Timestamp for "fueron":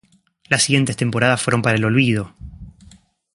1.43-1.61